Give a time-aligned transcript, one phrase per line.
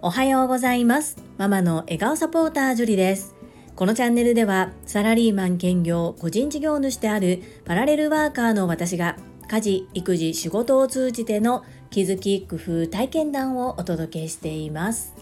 [0.00, 1.16] おはようございます。
[1.36, 3.34] ママの笑顔サポータージュリです。
[3.76, 9.16] このチャンネルではサラリーマン兼業個人事業主であるパラレルワーカーの私が
[9.48, 15.14] 家事育児仕事を通じての気づき工夫体験談をお届けしています。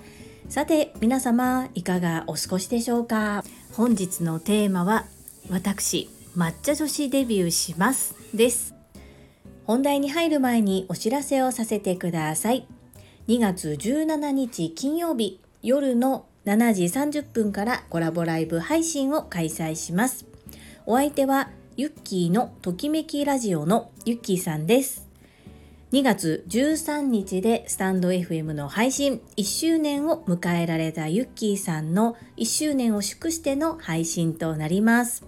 [0.49, 3.43] さて皆様いかがお過ごしでしょうか？
[3.73, 5.07] 本日のテーマは
[5.51, 8.76] 私抹茶女子デビューしますです。
[9.67, 12.67] 本題に入る前にお知らせをさせてください
[13.29, 20.27] 2月17日金曜日夜の7時30分からコラボライブ配信を開催します。
[20.87, 25.09] お相手はユッキーのときめきラジオのユッキーさんです。
[25.91, 35.25] 2月13日でスタンド FM の配信1周年を迎えられたユッキーさんの1周年を祝しての配信となります。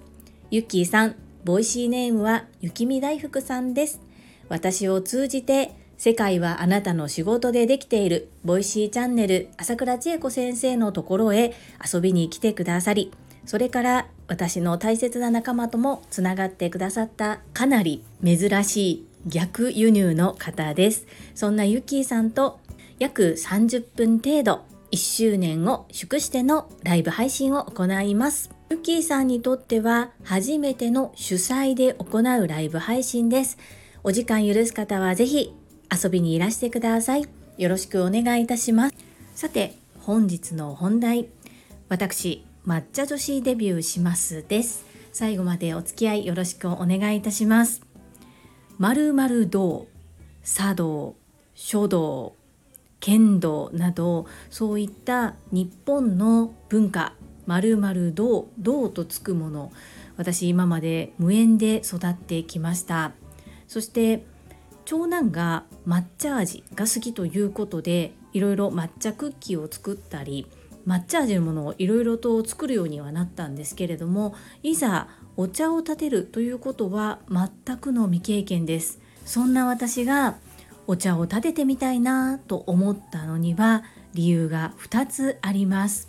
[0.53, 4.01] ユッキーさん、 Voicy ネームは雪見大福さんです。
[4.49, 8.29] 私を通じて世界はあなたの仕事でできている。
[8.45, 11.55] Voicy チャンネル朝倉千恵子先生のところへ
[11.93, 13.13] 遊びに来てくださり
[13.49, 21.07] それから私の大切な仲間ともつながってくださったかなり珍しい逆輸入の方です。
[21.35, 22.61] そんなユッキーさんと
[22.99, 28.51] 約30分程度1周年を祝してのライブ配信を行います。
[28.71, 33.57] ユッキーさんにとっては初めての主催で行うライブ配信です。
[34.09, 35.55] お時間許す方はぜひ
[35.93, 37.29] 遊びにいらしてください。
[37.59, 38.95] よろしくお願いいたします。
[39.35, 41.29] さて、本日の本題。
[41.91, 44.87] 私、抹茶女子デビューしますです。
[45.13, 47.83] 最後までお付き合いよろしくお願いいたします。
[48.79, 49.89] 〇〇道、
[50.43, 51.15] 茶道、
[51.55, 52.35] 書道、
[53.01, 57.13] 剣道などそういった日本の文化
[57.45, 59.71] 〇〇道道とつくもの
[60.17, 63.13] 私今まで無縁で育ってきました
[63.69, 64.25] そして
[64.85, 70.47] 長男が抹茶味が好きということでいろいろ抹茶クッキーを作ったり
[70.87, 78.99] 抹茶味のものをいろいろと作るようにはなったんですけれどもいざお茶を立てるということは全くの未経験です。
[79.25, 80.39] そんな私が
[80.87, 86.09] お茶を立ててみたいなと思ったのには理由が2つあります。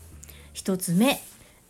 [0.53, 1.21] 1つ目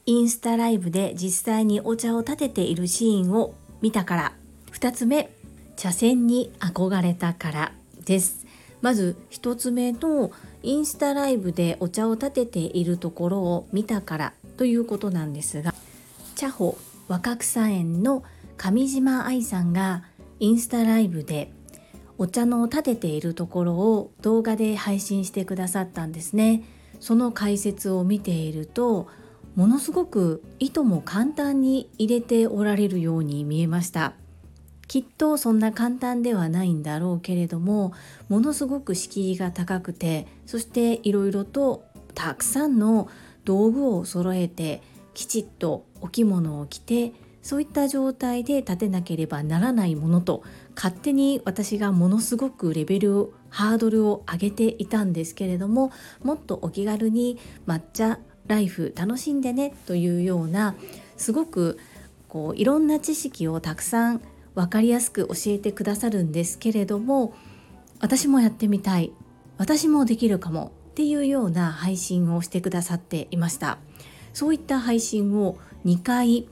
[0.05, 4.33] インスタライブで実際にお茶を立てているシーンを見たから。
[4.71, 5.31] 2つ目
[5.79, 7.71] 茶筅に憧れたから
[8.03, 8.45] です。
[8.81, 10.29] まず1つ目の
[10.61, 15.73] インスタライブでお茶を立てているところを見たからということなんですが
[16.35, 18.23] 茶穂若草園の
[18.57, 20.03] 上島愛さんが
[20.41, 21.51] インスタライブで
[22.17, 26.63] お茶の立てているところを動画で配信してくださったんですね。
[26.99, 29.07] その解説を見ていると
[29.55, 34.13] ものすごく糸も簡単に入れておられるように見えました。
[34.89, 37.93] きっとそんな簡単ではないんだろうけれども
[38.27, 41.85] ものすごく敷居が高くてそしていろいろと
[42.15, 43.07] たくさんの
[43.45, 44.81] 道具を揃えて
[45.13, 47.13] きちっとお着物を着て
[47.43, 50.43] そういった状態で立てなければならないものと
[50.75, 55.91] 勝手に私がものすごくレベルをハードルを上げていたんですけれども
[56.23, 60.73] もっとお気軽に抹茶ライフ楽しんでねというような
[61.15, 61.77] すごく
[62.27, 64.21] こういろんな知識をたくさん
[64.59, 67.33] 分かりやすく教えてくださるんですけれども
[68.01, 69.13] 私もやってみたい
[69.57, 73.77] 私もできるかもっていうような配信をしてくださっていました。
[74.33, 76.47] そういった配信を2回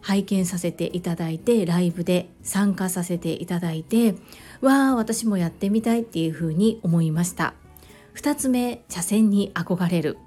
[0.00, 4.14] 拝見させていただいてライブで参加させていただいて
[4.62, 7.54] わあ私もやってみたいっていうふうに思いました。
[8.14, 10.18] 2つ目茶筅に憧れる。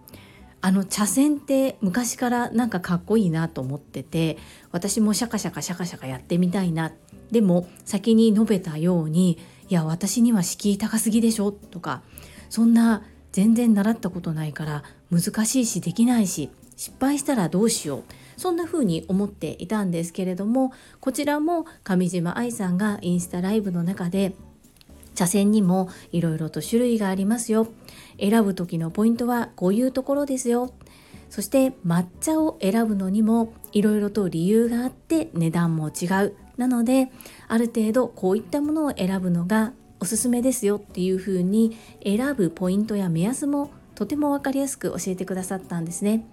[0.65, 4.39] あの茶筅って昔からなんかかっこいいなと思ってて
[4.71, 6.91] 私もシャカシャカシャカシャカやってみたいな。
[7.29, 9.37] でも先に述べたように
[9.69, 12.01] いや私には敷居高すぎでしょとか
[12.49, 18.03] そんな全然習ったことないから難しいしできないし失敗したらどうしよう。
[18.35, 24.33] そんな風に思っていたんですけれどもこちらも上島愛さんがインスタライブの中で
[25.13, 27.67] 茶筅にもいろいろと種類がありますよ。
[28.19, 30.73] 選ぶ時のポイントはこういうところですよ
[31.29, 37.11] そして抹茶を選ぶのにもいろいろと理由があって値段も違うなので
[37.47, 46.25] ある程度こういったものを選ぶのがおすすめですよっていうふうに選ぶポイントや目安もとても分かりやすく教えてくださったんですね。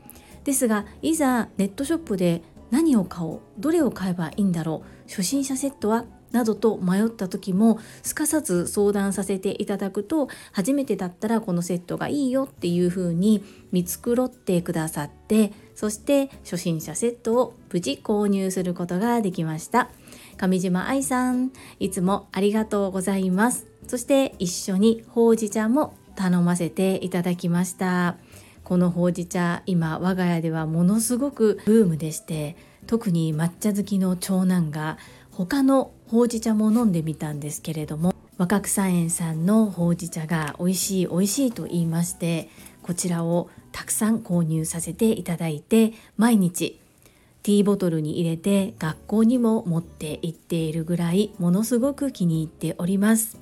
[0.44, 19.90] ですがいざネットショップで何を買おうどれを買えばいいんだろう初心者セットはなどと迷った時もすかさず相談させていただくと初めてだったらこのセットがいいよっていう風に見繕ってくださってそして初心者セットを無事購入することができました。
[20.38, 23.66] 上島愛さんいつもありがとうございます。
[23.86, 28.16] そして一緒にほうじ茶も頼ませていただきました。
[28.64, 32.56] このほうじ茶今我が家ではものすごくブームでして
[32.86, 34.98] 特に抹茶好きの長男が
[35.30, 42.50] 他のほうじ茶も飲んでみたんですけれども若草園さんのほうじ茶が美味しい美味しいと言いまして
[42.82, 46.78] こちらをたくさん購入させていただいて毎日
[47.42, 53.38] ティーボトルに入れて学校にも持って行っているぐらいものすごく気に入っております。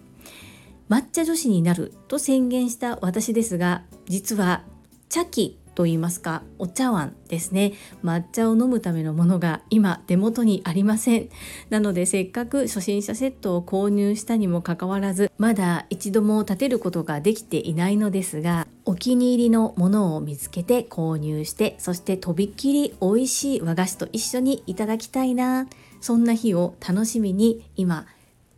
[0.88, 4.62] 抹茶女子になると宣言した私ですが実は
[5.08, 7.72] 茶器と言いますかお茶碗ですね。
[8.04, 11.28] 抹茶を飲むためのものが今手元にありません。
[11.70, 25.66] なのでせっかく初心者セットを購入したにもかかわらずまだ一度も立てることができていないのですがお気に入りのものを見つけて購入してそしてとびっきり美味しい和菓子と一緒にいただきたいな。
[26.00, 28.06] そんな日を楽しみに今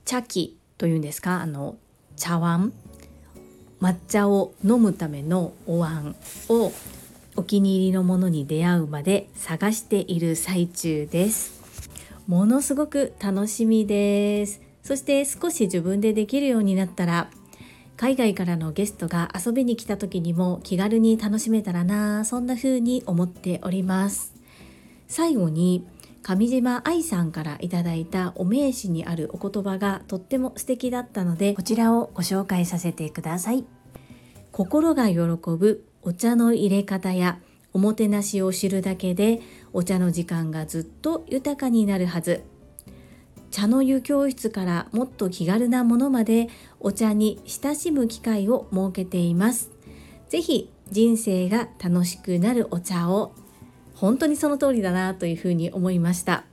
[0.04, 1.76] 茶器というんですかあの
[2.16, 2.72] 茶碗
[3.80, 6.14] 抹茶を飲むためのお椀
[6.48, 6.72] を
[7.36, 11.62] お気に入りのものに出会うまで探している最中です。
[12.26, 14.60] ものすごく楽しみです。
[14.82, 17.30] そして少し自分でできるようになったら
[17.96, 24.34] 海外からのゲストが遊びに来た時にも気軽に楽しめたらなそんな風に思っております。
[25.06, 25.86] 最後に
[26.22, 33.64] 上島愛さんからいただいたお名刺にあるお言葉がとっても素敵だったのでこちらをご紹介させてください。
[34.52, 37.38] 心が喜ぶお茶の入れ方や
[37.72, 39.40] おもてなしを知るだけで
[39.72, 42.42] お茶の時間がずっと豊かになるはず。
[43.50, 46.48] 茶の湯教室からもっと気軽なものまで
[46.80, 49.70] お茶に親しむ機会を設けています。
[50.28, 53.34] ぜひ人生が楽しくなるお茶を
[53.94, 56.44] 本当にその通りだなというふうに思いました。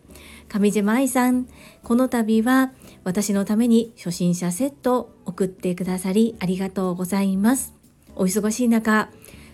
[0.49, 1.47] 上島愛さん
[1.83, 2.71] この度は
[3.03, 7.73] 私のために初心者セットを送ってくださりありがとうございます。
[8.15, 9.09] お忙しい中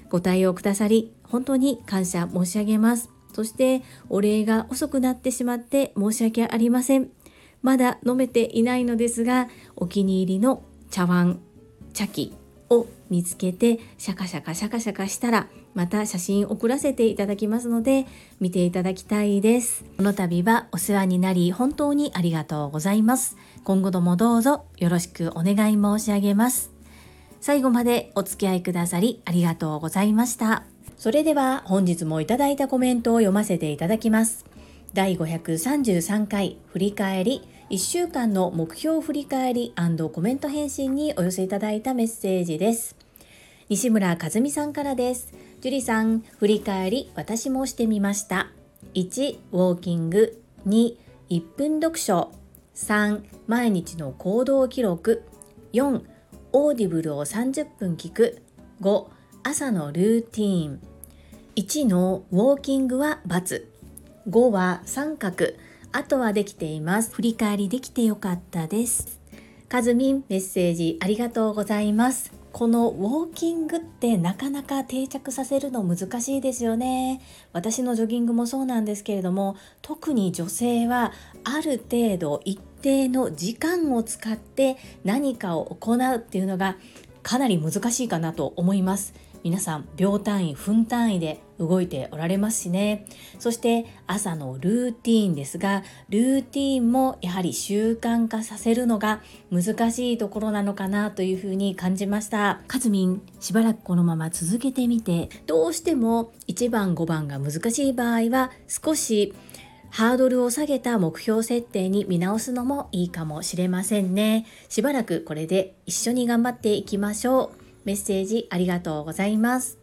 [0.10, 3.10] ご対応くださり本当に感謝申し上げます。
[3.34, 7.10] そしてお礼が遅くなってしまって申し訳ありません。
[7.62, 11.40] まだ飲めていないのですがお気に入りの茶碗
[11.94, 12.34] 茶器
[12.70, 18.06] を見つけてシャカシャカシャカシャカしたらまた写真送らせていただきますので
[18.40, 26.75] 見ていただきたいですこの度はお世話になり本当にありがとうございます今後ともどうぞよろしくお願い申し上げます
[27.46, 30.64] 最後までお付き合いくださりありがとうございました。
[30.98, 34.46] それでは本日もいただいたコメントを読ませていただきます。
[34.96, 39.76] 第533回振り返り1週間の目標振り返り
[40.12, 42.96] コメント返信にお寄せいただいたメッセージです。
[43.70, 45.32] 西村和美さんからです。
[45.62, 48.50] 樹里さん、振り返り私もしてみました。
[48.96, 50.42] 1、ウォーキング。
[50.66, 50.96] 2、
[51.30, 52.32] 1分読書。
[52.74, 55.22] 3、毎日の行動記録。
[55.74, 56.02] 4、
[56.58, 58.42] Audible を30分聞く。
[58.80, 59.08] 5
[59.44, 60.82] 朝のルーティーン。
[61.58, 63.20] 1のウォーキングは。
[63.28, 65.48] ×5 は三角。
[65.92, 67.14] あとはできています。
[67.14, 69.20] 振り返りできてよかったです。
[69.68, 72.32] カズミンメッセージありがとうございます。
[72.54, 77.20] このウォーキングってなかなか定着させるの難しいですよね。
[77.52, 81.12] 私のジョギングもそうなんですけれども特に女性は
[81.44, 86.78] ある程度一定の時間を使って何かを行うっていうのが
[87.24, 89.16] かなり難しいかなと思います。
[89.42, 93.08] 皆さん秒単位分単位で動いておられますしね。
[93.40, 99.22] そして朝のルーティーンですがルーティーンもやはり習慣化させるのが
[99.52, 102.62] 難しいところなのかなというふうに感じました。
[102.68, 109.34] かずみんしばらくこのまま続けてみてどうしても1番5番が難しい場合は少し
[109.96, 114.46] ハードルを下げた目標設定に見直すのもいいかもしれませんね。
[114.68, 117.50] しばらくこれで一緒に頑張っていきましょう。
[117.86, 119.78] メッセージありがとうございます。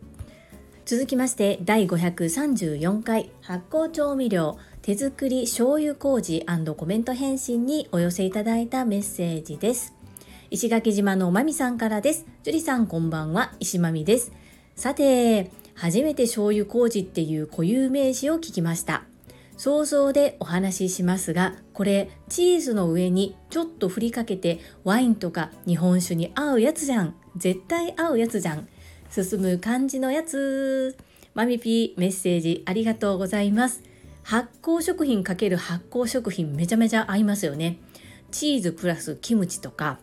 [0.84, 6.44] 続きまして第534回発酵調味料手作り醤油麹
[6.76, 9.94] コメント返信にお寄せいただいたメッセージです。
[10.50, 12.26] 石垣島のまみさんからです。
[12.42, 14.30] 樹里さんこんばんは、石まみです。
[14.76, 19.04] さて、初めて醤油麹っていう固有名詞を聞きました。
[19.62, 27.14] 想像でお話ししますがこれチーズの上にちょっと振りかけてワインとか日本酒に合うやつじゃん。
[27.36, 28.66] 絶対合うやつじゃん。
[29.08, 30.96] 進む感じのやつ。
[31.34, 33.84] マミピーメッセージありがとうございます。
[34.24, 37.78] 発酵食品かける発酵食品めちゃめちゃ合いますよね。
[38.32, 40.00] チーズプラスキムチとか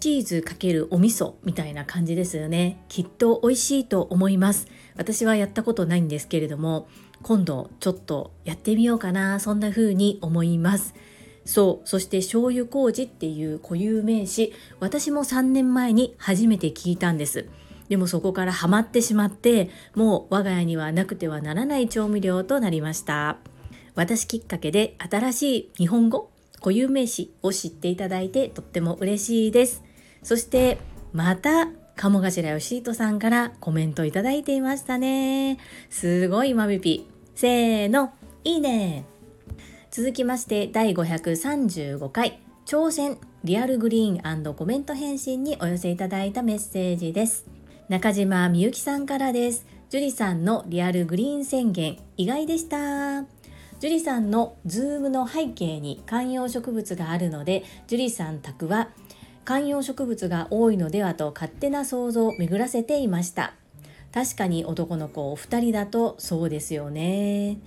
[0.00, 2.82] チーズかけるお味噌みたいな感じですよね。
[2.88, 4.66] きっと美味しいと思います。
[4.96, 6.88] 私はやったことないんですけれども
[7.24, 10.94] 今度ちょっとやってみようかなそんな風に思います。
[11.46, 17.48] そうそして醤油麹っていう固有名詞私も3年前に初めて聞いたんです。
[17.88, 23.38] でもそこからハマってしまってもう我が家にはなくてはならない調味料となりました。
[23.94, 29.82] 私きっかけで新しい日本語固有名詞を知っていただいてとっても嬉しいです。
[30.22, 30.76] そして
[31.14, 35.58] また鴨頭よしいとさんからコメントいただいていましたね。
[35.88, 37.13] すごいまみぴ。
[37.34, 38.12] せーの
[38.44, 39.04] いいね。
[39.90, 47.46] 続きまして第535回挑戦リアルグリーンコメント返信にお寄せいただいたメッセージです。
[47.88, 49.66] 中島みゆきさんからです。
[49.90, 53.24] 樹里さんのリアルグリーン宣言意外でした。
[53.80, 58.90] 樹里さんの Zoom の背景に観葉植物があるので樹里さん宅は
[59.44, 63.54] 観葉植物が多いのではと勝手な想像を巡らせていました。
[64.14, 67.58] 確かに男の子お二人だとそうですよね。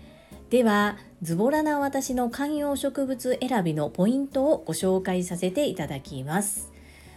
[0.50, 6.72] ではズボラな私の観葉植物選びのポイントをご紹介させていただきます。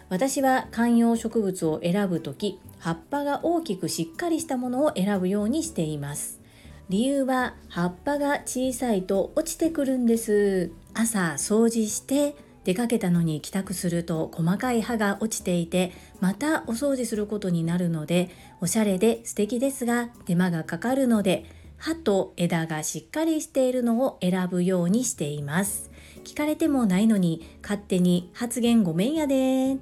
[0.08, 6.40] 私は観葉植物を選ぶ時葉っぱが大きくしっかりしたものを選ぶようにしています。
[6.88, 10.72] 理由は葉っぱが小さいと落ちてくるんです。
[10.92, 12.34] 朝掃除して
[12.64, 21.46] 出かけたのに帰宅すると細かい葉が落ちていてまたお掃除することになるのでおしゃれで素敵ですが手間がかかるので
[21.78, 25.90] 葉と枝がしっかりしているのを選ぶようにしています。
[26.24, 29.78] 聞かれてもないのに勝手に発言ごめんやで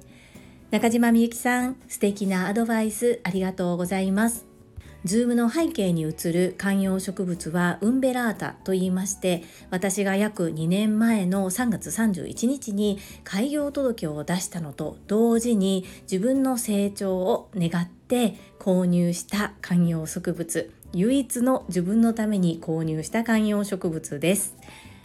[0.71, 4.48] 中島みゆきさん素敵なアドバイスありがとうございます。
[5.05, 24.55] ズームの背景に映る観葉植物はウンベラータと言いまして私が約2年前の3月31日に開業届を出したのと同時に自分の成長を願って購入した観葉植物唯一の自分のために購入した観葉植物です。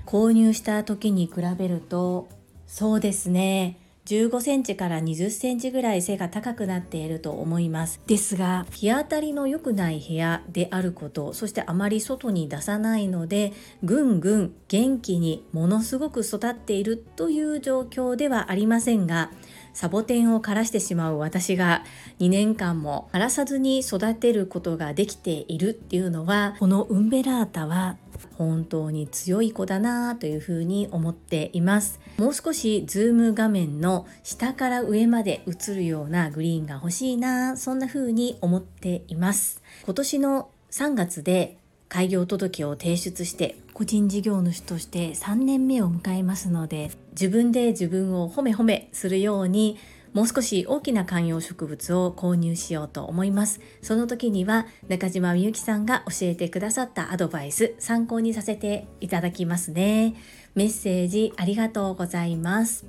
[0.07, 2.29] 購入した時に比べると
[2.67, 3.79] そうですね。
[4.07, 8.03] 15センチから20センチぐらい背が高くなっていると思います。
[8.07, 19.31] ですが日当たりの良くない部屋であることそしてあまり外に出さないのでぐんぐん元気にものすごく育っているという状況ではありませんが
[19.73, 21.83] サボテンを枯らしてしまう私が
[22.21, 27.97] 2年間も枯らさずに育てることができているっていうのはこのウンベラータは
[28.37, 32.01] 本当に強い子だなというふうに思っています。
[32.17, 49.79] もう少し Zoom 画面の下から上まで映るようなグリーンが欲しいなそんな風に思っています今年の3月で開業届を提出して個人事業主として3年目を迎えますので自分で自分を褒め褒めするように
[50.15, 53.61] もう少し大きな観葉植物を購入しようと思います。
[53.83, 60.15] その時には中島みゆきさんが教えてくださったアドバイス参考にさせていただきますね。
[60.55, 62.87] メッセージありがとうございます。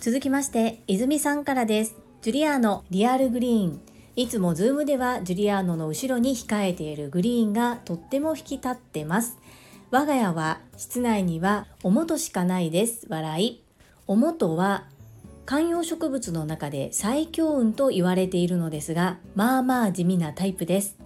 [0.00, 1.96] 続きまして、泉さんからです。
[2.22, 3.80] ジュリアーノリアルグリーン。
[4.16, 9.38] いつも Zoom ではジュリアーノの後ろに控えているグリーンがとっても引き立ってます。
[9.90, 13.06] 我が家は室内にはおもとしかないです。
[13.08, 13.62] 笑い。
[14.06, 14.84] おもとは
[15.46, 20.96] 観葉植物の中で最強運と言われているのですがまあまあ地味なタイプです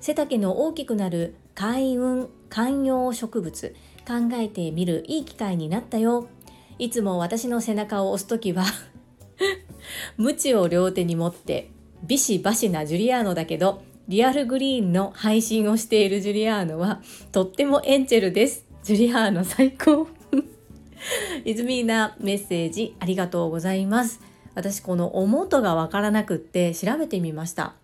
[0.00, 6.28] 背丈の大きくなる開運観葉植物考えてみるいい機会になったよ
[6.78, 8.64] いつも私の背中を押す時は
[10.16, 11.70] 鞭を両手に持って
[12.04, 17.00] ビシバシなジュリアーノだけどリアルグリーンの配信をしているジュリアーノは
[17.32, 20.08] とってもエンジェルですジュリアーノ最高
[21.44, 24.20] イズミーナメッセージありがとうございます。
[24.54, 27.74] 私このおもとがわからなくって調べてみました。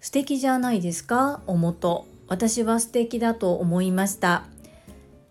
[0.00, 1.42] 素敵じゃないですか？
[1.46, 2.06] おもと。
[2.28, 4.44] 私は素敵だと思いました。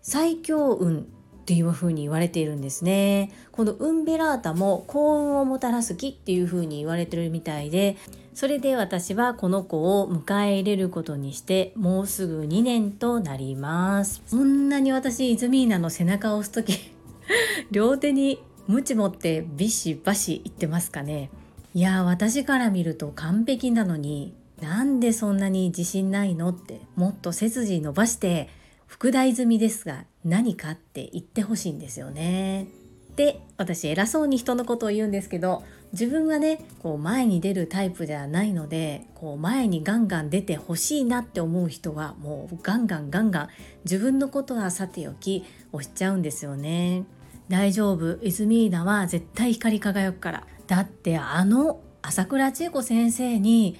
[0.08, 1.02] 最強運っ
[1.46, 3.32] ていう風に言われているんですね。
[3.50, 7.96] このウンベラータも幸運をもたらす木っていう風に言われてるみたいで、
[8.32, 14.22] それで私はこの子を迎え入れることにしてもうすぐ2年となります。
[14.28, 16.92] そんなに私イズミーナの背中を押す時
[17.72, 21.30] 両手にムチ持ってビシバシ言ってますかね
[21.74, 28.48] いや私から見ると完璧なのになんでそんなに自信ないのってもっと背筋伸ばして
[28.86, 32.68] 副題済みですが何かって言ってほしいんですよね。
[33.16, 43.48] で私偉そうに人のことを言うんですけど自分がねこう前に出るタイプではないのでこう前にガンガン出てほしいなって思う人はもうガンガンガンガン
[43.84, 47.04] 自分のことはさておき押しちゃうんですよね。
[47.48, 53.78] 大丈夫イズミーナは絶対光り輝くからだってあの朝倉千恵子先生に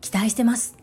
[0.00, 0.75] 期待してます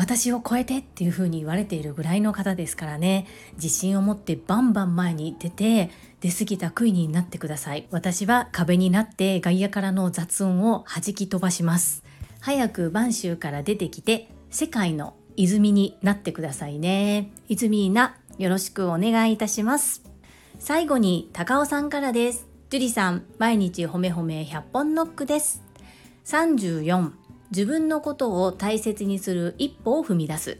[0.00, 3.26] 私を超えてっていう風に言われているぐらいの方ですからね。
[3.56, 5.90] 自信を持ってバンバン前に出て
[6.20, 7.86] 出過ぎた杭になってください。
[7.90, 12.02] 私は壁になって外野からの雑音を弾き飛ばします。
[12.40, 17.30] 早く播州から出てきて世界の泉になってくださいね。
[17.48, 20.02] 泉なよろしくお願いいたします。
[20.58, 22.48] 最後に高尾さんからです。
[22.70, 25.62] 樹里さん毎日ほめほめ100本ノックです。
[26.24, 27.19] 34
[27.50, 30.58] 自分のことを大切にする一歩を踏み出す。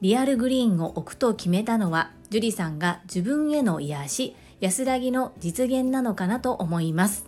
[0.00, 7.26] リアルグリーンを置くと決めたのは樹里さんが自分への癒し安らぎの実現なのかなと思います。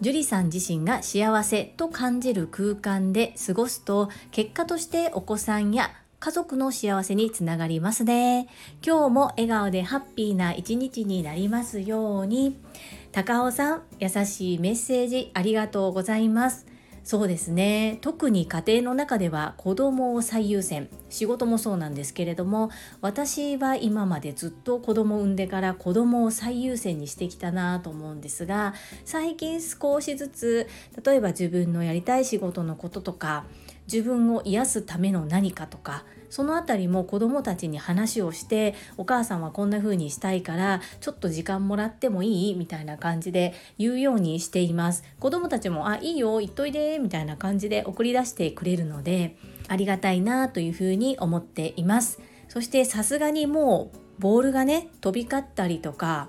[0.00, 8.48] 樹里さん自身が幸せと感じる空間で過ごすと結果としてお子さんや家族の幸せにつながりますね。
[8.84, 12.58] 今日も笑顔でハッピーな一日になりますように。
[13.12, 16.66] 高尾さん優しいメッセージありがとうございます。
[17.06, 17.98] そうですね。
[18.00, 20.88] 特に家庭の中では子供を最優先。
[21.08, 22.70] 仕事もそうなんですけれども
[23.00, 30.68] 私は今までずっと子供を産んでから子供を最優先にしてきたなと思うんですが最近少しずつ
[31.04, 33.44] 例えば自分のやりたい仕事のこととか
[33.90, 42.54] 自分を癒すための何かとかそのあたりも子どもたちに話をしてお母さんはこんな風にしたいからちょっと時間もらってもいい？
[42.54, 45.04] みたいな感じで言うようにしています。
[45.20, 49.36] 子どもたちもあいいよ言っといでみたいな感じで送り出してくれるので
[49.68, 52.20] ありがたいなという風に思っています。
[52.48, 56.28] そしてさすがにもうボールがね飛び交ったりとか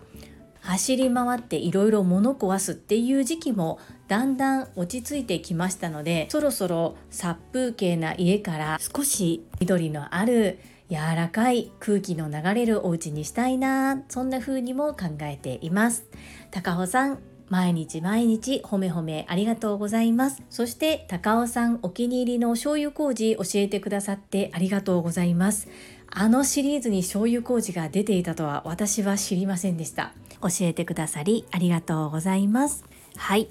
[0.68, 10.60] 走り回っていろいろ物壊すっていう時期もだんだん落ち着いてきましたのでそろそろ殺風景な家から少し緑のある
[10.90, 16.06] 柔らかい空気の流れるお家にしたいなそんな風にも考えています。
[16.52, 17.20] 高穂さん
[17.50, 20.44] 毎日毎日ほめほめありがとうございます。
[20.50, 25.70] そして高尾さんお気に入りの醤油麹教えてくださってありがとうございます。
[26.10, 30.12] あのシリーズに醤油麹が出ていたとは私は知りませんでした。
[30.42, 32.84] 教えてくださりありがとうございます。
[33.16, 33.48] はい。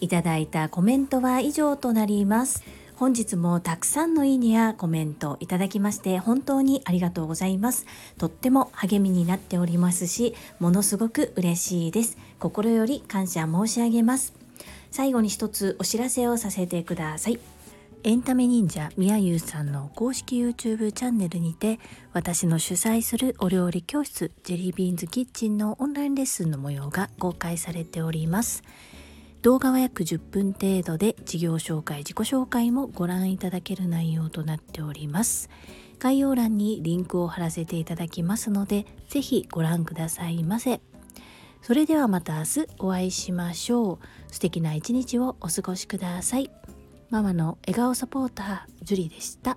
[0.00, 2.62] いただいたコメントは以上となります。
[2.96, 7.86] 本日もたくさんのいいねやコメントいただきまして本当にありがとうございます。
[8.18, 12.18] とっても励みになっておりますしものすごく嬉しいです。
[12.40, 14.34] 心より感謝申し上げます。
[14.90, 17.38] 最後に一つお知らせをさせてください。
[18.04, 21.80] エンタメ忍者みやゆうさんの公式 YouTube チャンネルにて
[22.12, 28.62] 私の主催するお料理教室ジェリービーンズキッチンのオンラインレッスンの模様が公開されております。
[29.42, 35.50] 動画は約10分程度で事業紹介自己紹介もご覧いただける内容となっております。
[35.98, 40.80] 概要欄にリンクを貼らせていただきますのでぜひご覧くださいませ。
[41.62, 43.98] それではまた明日お会いしましょう。
[44.32, 46.50] 素敵な一日をお過ごしください。
[47.10, 49.56] ママの笑顔サポータージュリーでした。